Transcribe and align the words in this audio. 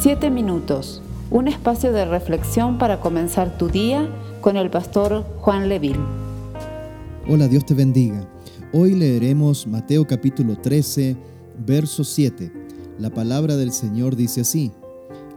Siete 0.00 0.30
minutos, 0.30 1.02
un 1.28 1.48
espacio 1.48 1.92
de 1.92 2.04
reflexión 2.04 2.78
para 2.78 3.00
comenzar 3.00 3.58
tu 3.58 3.66
día 3.66 4.08
con 4.40 4.56
el 4.56 4.70
pastor 4.70 5.24
Juan 5.40 5.68
Leville. 5.68 5.98
Hola, 7.28 7.48
Dios 7.48 7.66
te 7.66 7.74
bendiga. 7.74 8.24
Hoy 8.72 8.94
leeremos 8.94 9.66
Mateo 9.66 10.06
capítulo 10.06 10.56
13, 10.56 11.16
verso 11.66 12.04
7. 12.04 12.52
La 13.00 13.10
palabra 13.10 13.56
del 13.56 13.72
Señor 13.72 14.14
dice 14.14 14.42
así. 14.42 14.70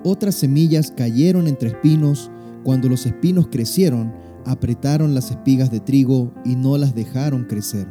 Otras 0.04 0.36
semillas 0.36 0.94
cayeron 0.96 1.48
entre 1.48 1.70
espinos, 1.70 2.30
cuando 2.64 2.88
los 2.88 3.08
espinos 3.08 3.48
crecieron, 3.52 4.14
apretaron 4.46 5.16
las 5.16 5.32
espigas 5.32 5.72
de 5.72 5.80
trigo 5.80 6.32
y 6.46 6.56
no 6.56 6.78
las 6.78 6.94
dejaron 6.94 7.46
crecer. 7.46 7.88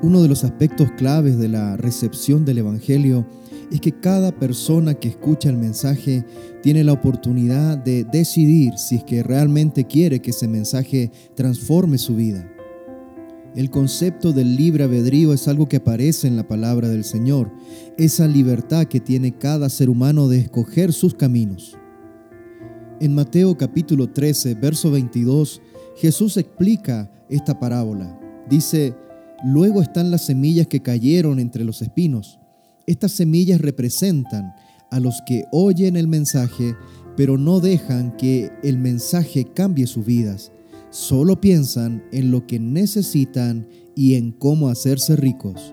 Uno 0.00 0.22
de 0.22 0.28
los 0.28 0.44
aspectos 0.44 0.90
claves 0.96 1.36
de 1.36 1.48
la 1.48 1.76
recepción 1.76 2.46
del 2.46 2.56
Evangelio 2.56 3.26
es 3.70 3.80
que 3.80 3.92
cada 3.92 4.32
persona 4.32 4.94
que 4.94 5.08
escucha 5.08 5.48
el 5.48 5.56
mensaje 5.56 6.24
tiene 6.62 6.84
la 6.84 6.92
oportunidad 6.92 7.78
de 7.78 8.04
decidir 8.04 8.76
si 8.78 8.96
es 8.96 9.04
que 9.04 9.22
realmente 9.22 9.84
quiere 9.84 10.20
que 10.20 10.30
ese 10.30 10.48
mensaje 10.48 11.10
transforme 11.34 11.98
su 11.98 12.16
vida. 12.16 12.50
El 13.54 13.70
concepto 13.70 14.32
del 14.32 14.56
libre 14.56 14.84
albedrío 14.84 15.32
es 15.32 15.46
algo 15.46 15.68
que 15.68 15.76
aparece 15.76 16.26
en 16.26 16.36
la 16.36 16.48
palabra 16.48 16.88
del 16.88 17.04
Señor, 17.04 17.52
esa 17.96 18.26
libertad 18.26 18.86
que 18.86 18.98
tiene 18.98 19.38
cada 19.38 19.68
ser 19.68 19.88
humano 19.88 20.26
de 20.26 20.38
escoger 20.38 20.92
sus 20.92 21.14
caminos. 21.14 21.78
En 23.00 23.14
Mateo 23.14 23.56
capítulo 23.56 24.08
13, 24.10 24.54
verso 24.54 24.90
22, 24.90 25.62
Jesús 25.96 26.36
explica 26.36 27.10
esta 27.28 27.58
parábola. 27.60 28.18
Dice, 28.50 28.94
luego 29.44 29.82
están 29.82 30.10
las 30.10 30.26
semillas 30.26 30.66
que 30.66 30.80
cayeron 30.80 31.38
entre 31.38 31.64
los 31.64 31.80
espinos. 31.80 32.40
Estas 32.86 33.12
semillas 33.12 33.60
representan 33.60 34.54
a 34.90 35.00
los 35.00 35.22
que 35.26 35.44
oyen 35.52 35.96
el 35.96 36.06
mensaje, 36.06 36.76
pero 37.16 37.38
no 37.38 37.60
dejan 37.60 38.16
que 38.16 38.50
el 38.62 38.78
mensaje 38.78 39.46
cambie 39.54 39.86
sus 39.86 40.04
vidas. 40.04 40.52
Solo 40.90 41.40
piensan 41.40 42.04
en 42.12 42.30
lo 42.30 42.46
que 42.46 42.60
necesitan 42.60 43.66
y 43.96 44.14
en 44.14 44.32
cómo 44.32 44.68
hacerse 44.68 45.16
ricos. 45.16 45.72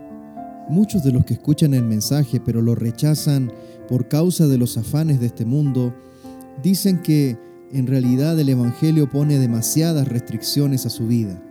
Muchos 0.69 1.03
de 1.03 1.11
los 1.11 1.25
que 1.25 1.33
escuchan 1.33 1.73
el 1.73 1.83
mensaje 1.83 2.39
pero 2.39 2.61
lo 2.61 2.75
rechazan 2.75 3.51
por 3.89 4.07
causa 4.07 4.47
de 4.47 4.57
los 4.57 4.77
afanes 4.77 5.19
de 5.19 5.25
este 5.25 5.43
mundo, 5.43 5.93
dicen 6.63 7.01
que 7.01 7.37
en 7.73 7.87
realidad 7.87 8.39
el 8.39 8.47
Evangelio 8.47 9.09
pone 9.09 9.37
demasiadas 9.37 10.07
restricciones 10.07 10.85
a 10.85 10.89
su 10.89 11.07
vida. 11.07 11.43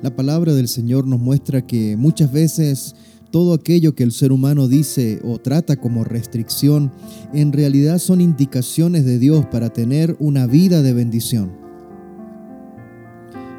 La 0.00 0.14
palabra 0.14 0.54
del 0.54 0.68
Señor 0.68 1.06
nos 1.06 1.20
muestra 1.20 1.66
que 1.66 1.96
muchas 1.96 2.32
veces 2.32 2.94
todo 3.30 3.54
aquello 3.54 3.94
que 3.94 4.02
el 4.02 4.12
ser 4.12 4.32
humano 4.32 4.68
dice 4.68 5.20
o 5.24 5.38
trata 5.38 5.76
como 5.76 6.04
restricción, 6.04 6.92
en 7.32 7.52
realidad 7.52 7.98
son 7.98 8.20
indicaciones 8.20 9.04
de 9.04 9.18
Dios 9.18 9.46
para 9.46 9.70
tener 9.70 10.16
una 10.18 10.46
vida 10.46 10.82
de 10.82 10.92
bendición. 10.92 11.52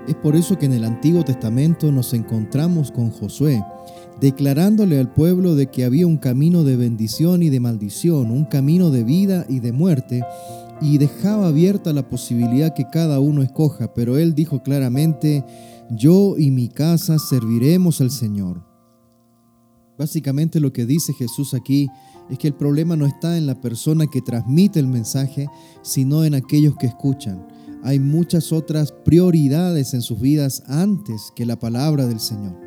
Es 0.07 0.15
por 0.15 0.35
eso 0.35 0.57
que 0.57 0.65
en 0.65 0.73
el 0.73 0.85
Antiguo 0.85 1.23
Testamento 1.23 1.91
nos 1.91 2.13
encontramos 2.15 2.91
con 2.91 3.11
Josué, 3.11 3.63
declarándole 4.19 4.99
al 4.99 5.13
pueblo 5.13 5.55
de 5.55 5.67
que 5.67 5.85
había 5.85 6.07
un 6.07 6.17
camino 6.17 6.63
de 6.63 6.77
bendición 6.77 7.43
y 7.43 7.49
de 7.49 7.59
maldición, 7.59 8.31
un 8.31 8.45
camino 8.45 8.89
de 8.89 9.03
vida 9.03 9.45
y 9.47 9.59
de 9.59 9.71
muerte, 9.71 10.23
y 10.81 10.97
dejaba 10.97 11.49
abierta 11.49 11.93
la 11.93 12.07
posibilidad 12.07 12.73
que 12.73 12.87
cada 12.91 13.19
uno 13.19 13.43
escoja, 13.43 13.93
pero 13.93 14.17
él 14.17 14.33
dijo 14.33 14.63
claramente, 14.63 15.45
yo 15.91 16.37
y 16.37 16.51
mi 16.51 16.69
casa 16.69 17.19
serviremos 17.19 18.01
al 18.01 18.11
Señor. 18.11 18.68
Básicamente 19.99 20.61
lo 20.61 20.71
que 20.71 20.85
dice 20.85 21.13
Jesús 21.13 21.53
aquí 21.53 21.89
es 22.29 22.39
que 22.39 22.47
el 22.47 22.53
problema 22.53 22.95
no 22.95 23.05
está 23.05 23.37
en 23.37 23.45
la 23.45 23.59
persona 23.59 24.07
que 24.07 24.21
transmite 24.21 24.79
el 24.79 24.87
mensaje, 24.87 25.47
sino 25.81 26.23
en 26.23 26.35
aquellos 26.35 26.77
que 26.77 26.87
escuchan. 26.87 27.45
Hay 27.83 27.99
muchas 27.99 28.53
otras 28.53 28.93
prioridades 28.93 29.93
en 29.93 30.01
sus 30.01 30.21
vidas 30.21 30.63
antes 30.67 31.33
que 31.35 31.45
la 31.45 31.59
palabra 31.59 32.07
del 32.07 32.21
Señor. 32.21 32.57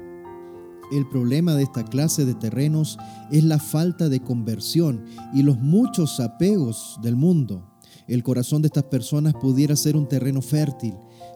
El 0.92 1.08
problema 1.08 1.54
de 1.54 1.62
esta 1.62 1.84
clase 1.84 2.26
de 2.26 2.34
terrenos 2.34 2.98
es 3.30 3.44
la 3.44 3.58
falta 3.58 4.10
de 4.10 4.20
conversión 4.20 5.06
y 5.32 5.42
los 5.42 5.58
muchos 5.58 6.20
apegos 6.20 6.98
del 7.02 7.16
mundo. 7.16 7.66
El 8.08 8.22
corazón 8.22 8.60
de 8.60 8.66
estas 8.66 8.84
personas 8.84 9.32
pudiera 9.32 9.74
ser 9.74 9.96
un 9.96 10.06
terreno 10.06 10.42
fértil, 10.42 10.92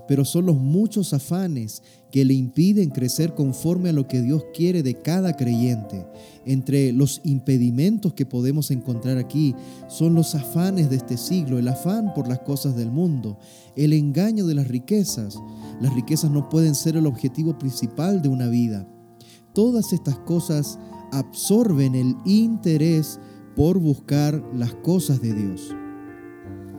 pero 0.08 0.24
son 0.24 0.46
los 0.46 0.56
muchos 0.56 1.12
afanes 1.12 1.82
que 2.10 2.24
le 2.24 2.34
impiden 2.34 2.90
crecer 2.90 3.34
conforme 3.34 3.90
a 3.90 3.92
lo 3.92 4.06
que 4.06 4.22
Dios 4.22 4.44
quiere 4.54 4.82
de 4.82 4.94
cada 4.94 5.34
creyente. 5.34 6.06
Entre 6.44 6.92
los 6.92 7.20
impedimentos 7.24 8.14
que 8.14 8.26
podemos 8.26 8.70
encontrar 8.70 9.18
aquí 9.18 9.54
son 9.88 10.14
los 10.14 10.34
afanes 10.34 10.88
de 10.88 10.96
este 10.96 11.16
siglo, 11.16 11.58
el 11.58 11.68
afán 11.68 12.14
por 12.14 12.28
las 12.28 12.40
cosas 12.40 12.76
del 12.76 12.90
mundo, 12.90 13.38
el 13.74 13.92
engaño 13.92 14.46
de 14.46 14.54
las 14.54 14.68
riquezas. 14.68 15.38
Las 15.80 15.94
riquezas 15.94 16.30
no 16.30 16.48
pueden 16.48 16.74
ser 16.74 16.96
el 16.96 17.06
objetivo 17.06 17.58
principal 17.58 18.22
de 18.22 18.28
una 18.28 18.48
vida. 18.48 18.88
Todas 19.52 19.92
estas 19.92 20.18
cosas 20.20 20.78
absorben 21.12 21.94
el 21.94 22.14
interés 22.24 23.18
por 23.56 23.78
buscar 23.78 24.42
las 24.54 24.74
cosas 24.74 25.20
de 25.20 25.34
Dios. 25.34 25.74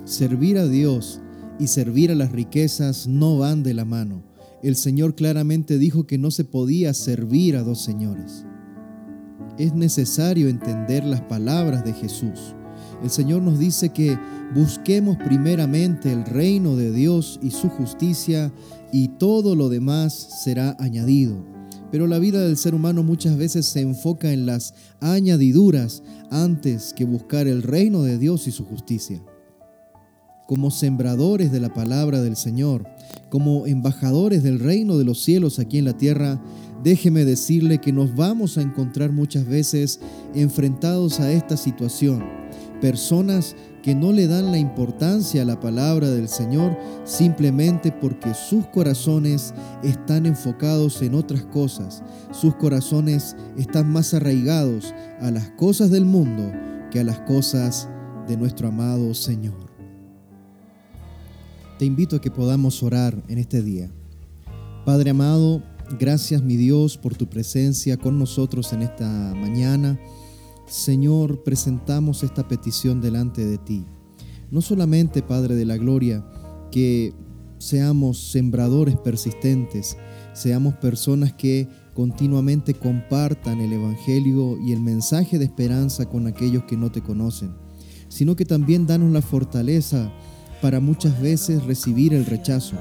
Servir 0.05 0.57
a 0.57 0.67
Dios 0.67 1.21
y 1.59 1.67
servir 1.67 2.11
a 2.11 2.15
las 2.15 2.31
riquezas 2.31 3.07
no 3.07 3.37
van 3.37 3.63
de 3.63 3.73
la 3.73 3.85
mano. 3.85 4.23
El 4.63 4.75
Señor 4.75 5.15
claramente 5.15 5.77
dijo 5.77 6.07
que 6.07 6.17
no 6.17 6.31
se 6.31 6.43
podía 6.43 6.93
servir 6.93 7.55
a 7.55 7.63
dos 7.63 7.81
señores. 7.81 8.45
Es 9.57 9.73
necesario 9.73 10.49
entender 10.49 11.03
las 11.03 11.21
palabras 11.21 11.83
de 11.83 11.93
Jesús. 11.93 12.55
El 13.03 13.09
Señor 13.09 13.41
nos 13.41 13.59
dice 13.59 13.89
que 13.89 14.17
busquemos 14.55 15.17
primeramente 15.17 16.11
el 16.11 16.25
reino 16.25 16.75
de 16.75 16.91
Dios 16.91 17.39
y 17.41 17.51
su 17.51 17.69
justicia 17.69 18.51
y 18.91 19.09
todo 19.09 19.55
lo 19.55 19.69
demás 19.69 20.41
será 20.43 20.75
añadido. 20.79 21.43
Pero 21.91 22.07
la 22.07 22.19
vida 22.19 22.41
del 22.41 22.57
ser 22.57 22.75
humano 22.75 23.03
muchas 23.03 23.37
veces 23.37 23.65
se 23.65 23.81
enfoca 23.81 24.31
en 24.33 24.45
las 24.45 24.73
añadiduras 24.99 26.03
antes 26.31 26.93
que 26.93 27.05
buscar 27.05 27.47
el 27.47 27.63
reino 27.63 28.03
de 28.03 28.17
Dios 28.17 28.47
y 28.47 28.51
su 28.51 28.65
justicia 28.65 29.21
como 30.47 30.71
sembradores 30.71 31.51
de 31.51 31.59
la 31.59 31.73
palabra 31.73 32.21
del 32.21 32.37
Señor, 32.37 32.87
como 33.29 33.67
embajadores 33.67 34.41
del 34.41 34.59
reino 34.59 34.97
de 34.97 35.03
los 35.03 35.21
cielos 35.21 35.59
aquí 35.59 35.77
en 35.77 35.85
la 35.85 35.97
tierra, 35.97 36.41
déjeme 36.83 37.25
decirle 37.25 37.79
que 37.79 37.91
nos 37.91 38.15
vamos 38.15 38.57
a 38.57 38.61
encontrar 38.61 39.11
muchas 39.11 39.45
veces 39.45 39.99
enfrentados 40.33 41.19
a 41.19 41.31
esta 41.31 41.57
situación. 41.57 42.23
Personas 42.79 43.55
que 43.83 43.95
no 43.95 44.11
le 44.11 44.27
dan 44.27 44.51
la 44.51 44.57
importancia 44.57 45.41
a 45.41 45.45
la 45.45 45.59
palabra 45.59 46.09
del 46.09 46.27
Señor 46.27 46.77
simplemente 47.05 47.91
porque 47.91 48.33
sus 48.33 48.67
corazones 48.67 49.53
están 49.83 50.25
enfocados 50.25 51.01
en 51.01 51.15
otras 51.15 51.43
cosas. 51.45 52.03
Sus 52.31 52.55
corazones 52.55 53.35
están 53.57 53.89
más 53.91 54.13
arraigados 54.13 54.93
a 55.21 55.31
las 55.31 55.49
cosas 55.51 55.89
del 55.89 56.05
mundo 56.05 56.51
que 56.91 56.99
a 56.99 57.03
las 57.03 57.19
cosas 57.21 57.89
de 58.27 58.37
nuestro 58.37 58.67
amado 58.67 59.13
Señor. 59.13 59.66
Te 61.77 61.85
invito 61.85 62.15
a 62.15 62.21
que 62.21 62.31
podamos 62.31 62.81
orar 62.81 63.21
en 63.27 63.37
este 63.37 63.61
día. 63.61 63.91
Padre 64.83 65.11
amado, 65.11 65.61
gracias 65.99 66.41
mi 66.41 66.55
Dios 66.55 66.97
por 66.97 67.15
tu 67.15 67.29
presencia 67.29 67.97
con 67.97 68.17
nosotros 68.17 68.73
en 68.73 68.81
esta 68.81 69.07
mañana. 69.35 69.99
Señor, 70.65 71.43
presentamos 71.43 72.23
esta 72.23 72.47
petición 72.47 72.99
delante 72.99 73.45
de 73.45 73.59
ti. 73.59 73.85
No 74.49 74.61
solamente, 74.61 75.21
Padre 75.21 75.53
de 75.53 75.65
la 75.65 75.77
Gloria, 75.77 76.25
que 76.71 77.13
seamos 77.59 78.31
sembradores 78.31 78.95
persistentes, 78.95 79.97
seamos 80.33 80.73
personas 80.77 81.33
que 81.33 81.67
continuamente 81.93 82.73
compartan 82.73 83.59
el 83.59 83.73
Evangelio 83.73 84.57
y 84.65 84.71
el 84.71 84.81
mensaje 84.81 85.37
de 85.37 85.45
esperanza 85.45 86.09
con 86.09 86.25
aquellos 86.25 86.63
que 86.63 86.75
no 86.75 86.91
te 86.91 87.03
conocen, 87.03 87.53
sino 88.07 88.35
que 88.35 88.45
también 88.45 88.87
danos 88.87 89.11
la 89.11 89.21
fortaleza 89.21 90.11
para 90.61 90.79
muchas 90.79 91.19
veces 91.21 91.63
recibir 91.63 92.13
el 92.13 92.25
rechazo. 92.25 92.75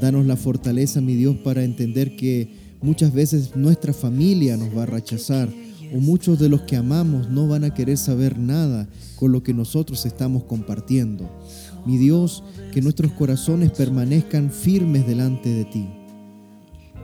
Danos 0.00 0.26
la 0.26 0.36
fortaleza, 0.36 1.00
mi 1.00 1.14
Dios, 1.14 1.36
para 1.36 1.64
entender 1.64 2.16
que 2.16 2.48
muchas 2.80 3.12
veces 3.12 3.56
nuestra 3.56 3.92
familia 3.92 4.56
nos 4.56 4.76
va 4.76 4.84
a 4.84 4.86
rechazar 4.86 5.48
o 5.94 5.98
muchos 5.98 6.38
de 6.38 6.48
los 6.48 6.62
que 6.62 6.76
amamos 6.76 7.28
no 7.30 7.48
van 7.48 7.64
a 7.64 7.72
querer 7.72 7.96
saber 7.96 8.38
nada 8.38 8.88
con 9.16 9.32
lo 9.32 9.42
que 9.42 9.54
nosotros 9.54 10.04
estamos 10.06 10.44
compartiendo. 10.44 11.28
Mi 11.86 11.96
Dios, 11.96 12.44
que 12.72 12.82
nuestros 12.82 13.12
corazones 13.12 13.72
permanezcan 13.72 14.50
firmes 14.50 15.06
delante 15.06 15.48
de 15.48 15.64
ti. 15.64 15.88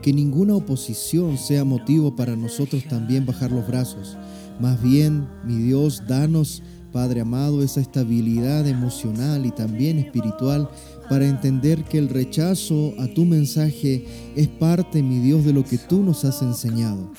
Que 0.01 0.13
ninguna 0.13 0.55
oposición 0.55 1.37
sea 1.37 1.63
motivo 1.65 2.15
para 2.15 2.35
nosotros 2.35 2.83
también 2.87 3.25
bajar 3.25 3.51
los 3.51 3.67
brazos. 3.67 4.17
Más 4.59 4.81
bien, 4.81 5.27
mi 5.45 5.57
Dios, 5.57 6.03
danos 6.07 6.61
Padre 6.95 7.19
amado, 7.19 7.61
esa 7.61 7.81
estabilidad 7.81 8.65
emocional 8.65 9.45
y 9.45 9.51
también 9.51 9.99
espiritual 9.99 10.69
para 11.09 11.27
entender 11.27 11.83
que 11.83 11.97
el 11.97 12.07
rechazo 12.07 12.93
a 12.97 13.07
tu 13.07 13.25
mensaje 13.25 14.05
es 14.37 14.47
parte, 14.47 15.03
mi 15.03 15.19
Dios, 15.19 15.43
de 15.43 15.51
lo 15.51 15.65
que 15.65 15.77
tú 15.77 16.03
nos 16.03 16.23
has 16.23 16.41
enseñado. 16.41 17.11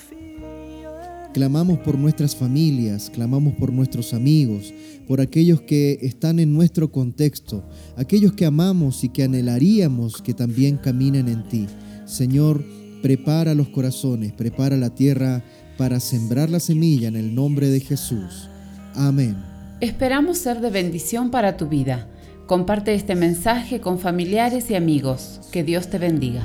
clamamos 1.31 1.77
por 1.77 1.95
nuestras 1.95 2.35
familias, 2.35 3.11
clamamos 3.11 3.53
por 3.53 3.71
nuestros 3.71 4.15
amigos, 4.15 4.73
por 5.07 5.21
aquellos 5.21 5.61
que 5.61 5.99
están 6.01 6.39
en 6.39 6.55
nuestro 6.55 6.91
contexto, 6.91 7.63
aquellos 7.97 8.33
que 8.33 8.47
amamos 8.47 9.03
y 9.03 9.09
que 9.09 9.25
anhelaríamos 9.25 10.23
que 10.23 10.33
también 10.33 10.77
caminen 10.77 11.27
en 11.27 11.47
ti. 11.49 11.67
Señor, 12.07 12.65
prepara 13.03 13.53
los 13.53 13.69
corazones, 13.69 14.33
prepara 14.33 14.75
la 14.75 14.95
tierra 14.95 15.43
para 15.77 15.99
sembrar 15.99 16.49
la 16.49 16.59
semilla 16.59 17.09
en 17.09 17.15
el 17.15 17.35
nombre 17.35 17.69
de 17.69 17.79
Jesús. 17.79 18.49
Amén. 18.95 19.56
Esperamos 19.79 20.39
ser 20.39 20.59
de 20.59 20.71
bendición 20.71 21.29
para 21.29 21.55
tu 21.55 21.67
vida. 21.67 22.07
Comparte 22.47 22.95
este 22.95 23.13
mensaje 23.13 23.79
con 23.79 23.99
familiares 23.99 24.71
y 24.71 24.75
amigos. 24.75 25.39
Que 25.51 25.63
Dios 25.63 25.87
te 25.89 25.99
bendiga. 25.99 26.41